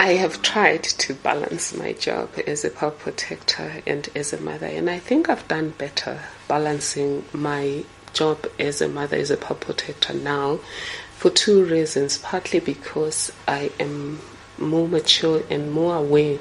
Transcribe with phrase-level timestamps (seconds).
[0.00, 4.64] I have tried to balance my job as a public protector and as a mother,
[4.64, 7.84] and I think I've done better balancing my
[8.14, 10.60] job as a mother, as a public protector now,
[11.18, 12.16] for two reasons.
[12.16, 14.20] Partly because I am
[14.56, 16.38] more mature and more aware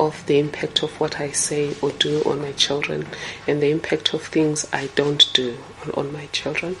[0.00, 3.06] of the impact of what I say or do on my children
[3.46, 6.74] and the impact of things I don't do on, on my children.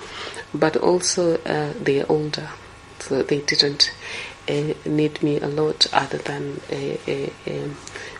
[0.52, 2.48] But also, uh, they're older,
[2.98, 3.92] so they didn't
[4.48, 7.76] uh, need me a lot other than um,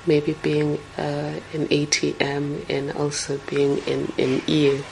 [0.06, 4.82] maybe being uh, an ATM and also being an, an ear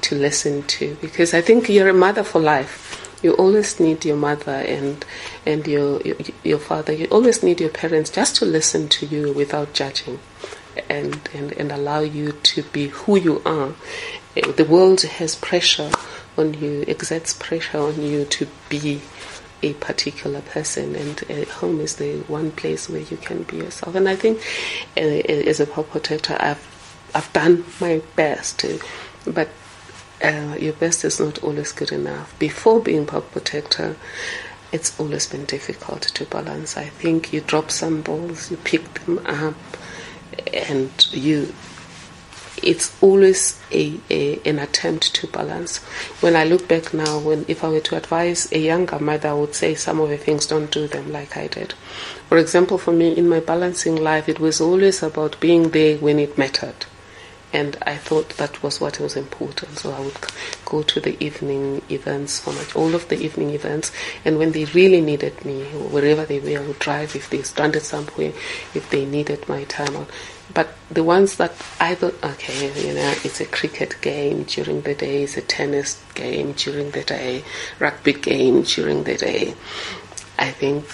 [0.00, 3.02] to listen to because I think you're a mother for life.
[3.22, 5.04] You always need your mother and
[5.44, 6.92] and your, your your father.
[6.92, 10.20] You always need your parents just to listen to you without judging,
[10.88, 13.72] and and, and allow you to be who you are.
[14.34, 15.90] The world has pressure
[16.36, 19.00] on you, exerts pressure on you to be
[19.62, 23.94] a particular person, and uh, home is the one place where you can be yourself.
[23.94, 24.38] And I think,
[24.96, 26.64] uh, as a protector, I've
[27.14, 28.64] I've done my best,
[29.26, 29.48] but
[30.22, 32.38] uh, your best is not always good enough.
[32.38, 33.96] Before being public protector,
[34.72, 36.76] it's always been difficult to balance.
[36.76, 39.54] I think you drop some balls, you pick them up,
[40.52, 41.54] and you
[42.62, 45.78] it's always a, a, an attempt to balance.
[46.20, 49.34] When I look back now, when if I were to advise a younger mother, I
[49.34, 51.74] would say some of the things don't do them like I did.
[52.28, 56.18] For example, for me in my balancing life, it was always about being there when
[56.18, 56.86] it mattered.
[57.52, 59.78] And I thought that was what was important.
[59.78, 60.16] So I would
[60.64, 63.92] go to the evening events, for all of the evening events.
[64.24, 67.82] And when they really needed me, wherever they were, I would drive if they stranded
[67.82, 68.32] somewhere,
[68.74, 70.10] if they needed my time out.
[70.52, 74.94] But the ones that I thought, okay, you know, it's a cricket game during the
[74.94, 77.44] day, it's a tennis game during the day,
[77.78, 79.54] rugby game during the day.
[80.38, 80.84] I think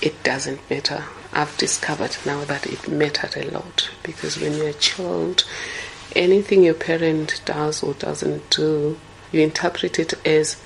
[0.00, 1.04] it doesn't matter.
[1.32, 5.44] I've discovered now that it mattered a lot because when you're a child,
[6.14, 8.98] anything your parent does or doesn't do,
[9.30, 10.60] you interpret it as,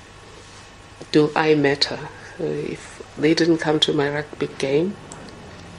[1.13, 1.99] do I matter?
[2.39, 4.97] So if they didn't come to my rugby game,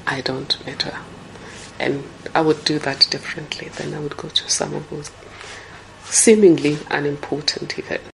[0.05, 0.97] I don't matter.
[1.79, 2.03] And
[2.33, 3.69] I would do that differently.
[3.69, 5.11] Then I would go to some of those
[6.05, 8.05] seemingly unimportant events.